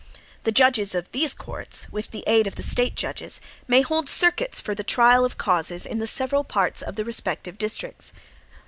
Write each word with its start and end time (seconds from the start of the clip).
The 0.45 0.51
judges 0.51 0.95
of 0.95 1.11
these 1.11 1.35
courts, 1.35 1.85
with 1.91 2.09
the 2.09 2.23
aid 2.25 2.47
of 2.47 2.55
the 2.55 2.63
State 2.63 2.95
judges, 2.95 3.39
may 3.67 3.83
hold 3.83 4.09
circuits 4.09 4.59
for 4.59 4.73
the 4.73 4.83
trial 4.83 5.23
of 5.23 5.37
causes 5.37 5.85
in 5.85 5.99
the 5.99 6.07
several 6.07 6.43
parts 6.43 6.81
of 6.81 6.95
the 6.95 7.05
respective 7.05 7.59
districts. 7.59 8.11